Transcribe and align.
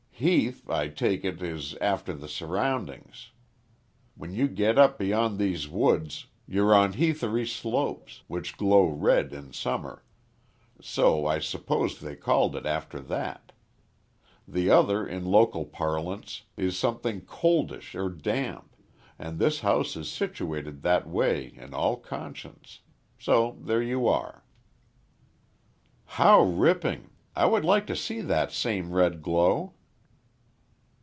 Heath 0.23 0.69
I 0.69 0.87
take 0.89 1.25
it 1.25 1.41
is 1.41 1.73
after 1.81 2.13
the 2.13 2.27
surroundings. 2.27 3.31
When 4.13 4.35
you 4.35 4.47
get 4.47 4.77
up 4.77 4.99
beyond 4.99 5.39
these 5.39 5.67
woods 5.67 6.27
you're 6.47 6.75
on 6.75 6.93
heathery 6.93 7.47
slopes, 7.47 8.21
which 8.27 8.55
glow 8.55 8.85
red 8.85 9.33
in 9.33 9.51
summer, 9.51 10.03
so 10.79 11.25
I 11.25 11.39
suppose 11.39 11.99
they 11.99 12.15
called 12.15 12.55
it 12.55 12.67
after 12.67 12.99
that; 12.99 13.51
the 14.47 14.69
other 14.69 15.07
in 15.07 15.25
local 15.25 15.65
parlance 15.65 16.43
is 16.55 16.77
something 16.77 17.21
coldish 17.21 17.95
or 17.95 18.11
damp, 18.11 18.75
and 19.17 19.39
this 19.39 19.61
house 19.61 19.95
is 19.95 20.07
situated 20.07 20.83
that 20.83 21.09
way 21.09 21.51
in 21.57 21.73
all 21.73 21.97
conscience. 21.97 22.81
So 23.17 23.57
there 23.59 23.81
you 23.81 24.07
are." 24.07 24.43
"How 26.05 26.43
ripping, 26.43 27.09
I 27.35 27.47
would 27.47 27.65
like 27.65 27.87
to 27.87 27.95
see 27.95 28.21
that 28.21 28.51
same 28.51 28.91
red 28.91 29.23
glow." 29.23 29.73